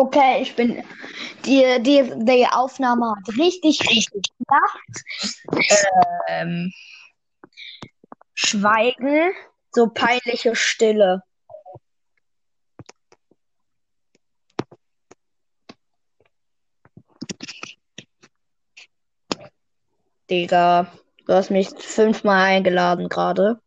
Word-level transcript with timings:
Okay, 0.00 0.42
ich 0.42 0.54
bin. 0.54 0.84
Die, 1.44 1.64
die, 1.82 2.08
die 2.18 2.46
Aufnahme 2.46 3.16
hat 3.16 3.36
richtig, 3.36 3.80
richtig 3.80 4.30
gedacht. 4.38 5.64
Ähm, 6.28 6.72
Schweigen, 8.32 9.32
so 9.72 9.88
peinliche 9.88 10.54
Stille. 10.54 11.24
Digga, 20.30 20.92
du 21.26 21.32
hast 21.32 21.50
mich 21.50 21.70
fünfmal 21.76 22.44
eingeladen 22.44 23.08
gerade. 23.08 23.60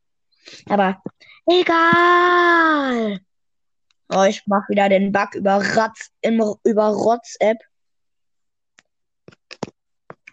Aber 0.70 1.04
egal. 1.45 3.20
Oh, 4.13 4.23
ich 4.23 4.45
mach 4.45 4.67
wieder 4.67 4.89
den 4.89 5.11
Bug 5.13 5.35
über 5.35 5.61
Ratz, 5.75 6.11
im, 6.21 6.41
über 6.63 6.93
WhatsApp. 6.93 7.57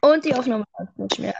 Und 0.00 0.24
die 0.24 0.34
Aufnahme 0.34 0.64
läuft 0.78 0.98
nicht 0.98 1.18
mehr. 1.20 1.34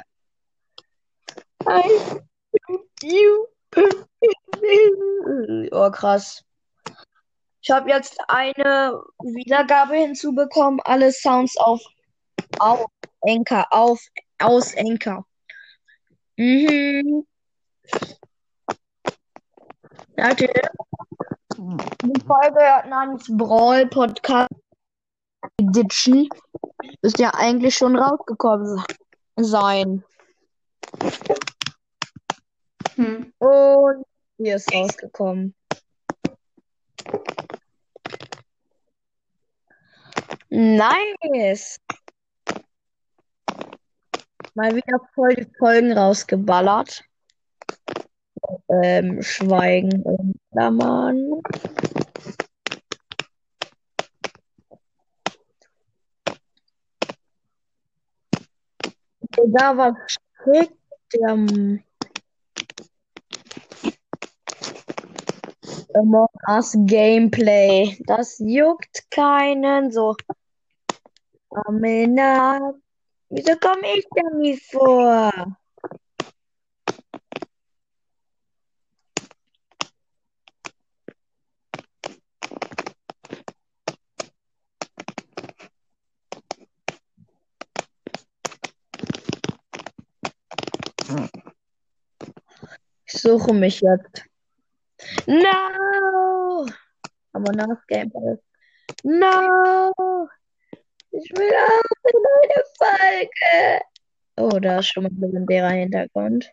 Oh, 5.73 5.91
krass. 5.91 6.45
Ich 7.61 7.71
habe 7.71 7.91
jetzt 7.91 8.19
eine 8.29 9.03
Wiedergabe 9.19 9.97
hinzubekommen. 9.97 10.81
Alle 10.85 11.11
Sounds 11.13 11.57
auf, 11.57 11.83
auf 12.61 12.87
Enker, 13.23 13.67
auf, 13.71 14.01
aus 14.39 14.75
Enker. 14.75 15.27
Mhm. 16.37 17.27
Natürlich. 20.17 20.68
Folge 22.29 22.89
namens 22.91 23.25
Brawl 23.27 23.87
Podcast 23.87 24.51
Edition 25.59 26.29
ist 27.01 27.19
ja 27.19 27.33
eigentlich 27.33 27.75
schon 27.75 27.97
rausgekommen 27.97 28.85
sein. 29.37 30.05
Hm. 32.97 33.33
Und 33.39 34.05
hier 34.37 34.57
ist 34.57 34.75
rausgekommen. 34.75 35.55
Nice. 40.51 41.81
Mal 44.53 44.77
wieder 44.77 45.01
voll 45.15 45.35
die 45.35 45.49
Folgen 45.59 45.97
rausgeballert. 45.97 47.05
Ähm, 48.83 49.23
Schweigen 49.23 50.03
in 50.03 50.35
Klammern. 50.53 51.41
Egal 59.37 59.77
was 59.77 59.95
schickt, 60.43 60.77
der 61.13 61.31
ähm, 61.31 61.83
Among 65.95 66.29
Us 66.47 66.77
Gameplay. 66.87 67.97
Das 68.07 68.39
juckt 68.39 69.11
keinen 69.11 69.91
so. 69.91 70.15
Amina, 71.51 72.75
wieso 73.31 73.57
komme 73.59 73.97
ich 73.97 74.07
da 74.15 74.37
nie 74.37 74.57
vor? 74.57 75.33
Ich 93.11 93.23
suche 93.23 93.55
mich 93.55 93.81
jetzt. 93.81 94.25
No! 95.27 96.67
Aber 97.33 97.53
nach 97.53 97.87
Gameplay. 97.87 98.37
No! 99.03 100.29
Ich 101.11 101.31
will 101.31 101.51
auch 101.51 101.83
eine 102.05 102.21
neue 102.29 102.65
Folge. 102.77 103.83
Oh, 104.37 104.59
da 104.61 104.81
ist 104.81 104.89
schon 104.89 105.05
mal 105.05 105.11
ein 105.11 105.21
legendärer 105.21 105.71
Hintergrund. 105.71 106.51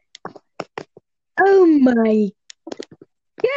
Oh 1.42 1.66
mein 1.82 2.32
Gott! 3.38 3.52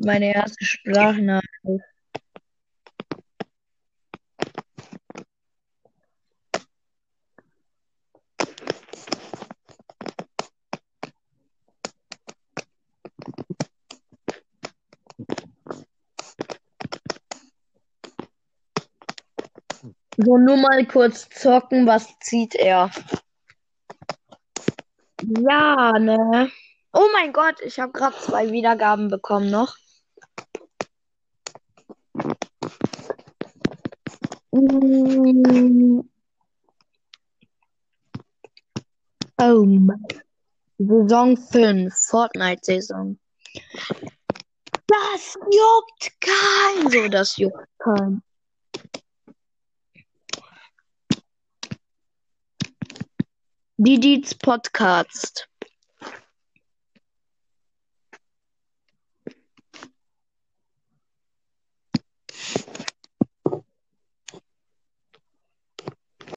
Meine 0.00 0.34
erste 0.34 0.64
Sprachnachricht. 0.64 1.84
So, 20.20 20.36
nur 20.36 20.56
mal 20.56 20.84
kurz 20.84 21.28
zocken, 21.28 21.86
was 21.86 22.18
zieht 22.18 22.56
er? 22.56 22.90
Ja, 25.22 25.92
ne? 25.92 26.50
Oh 26.92 27.06
mein 27.12 27.32
Gott, 27.32 27.60
ich 27.60 27.78
habe 27.78 27.92
gerade 27.92 28.16
zwei 28.16 28.50
Wiedergaben 28.50 29.10
bekommen 29.10 29.48
noch. 29.48 29.76
Oh 34.50 34.60
mein. 34.60 36.10
Saison 40.78 41.36
5, 41.36 41.94
Fortnite-Saison. 41.94 43.20
Das 44.88 45.38
juckt 45.52 46.20
kein. 46.20 46.90
So, 46.90 47.08
das 47.08 47.36
juckt 47.36 47.68
kein. 47.78 48.20
Didis 53.80 54.34
Podcast. 54.34 55.46